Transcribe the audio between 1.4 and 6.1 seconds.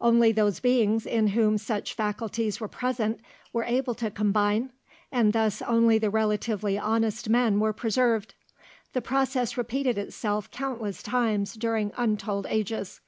such faculties were present were able to combine, and thus only the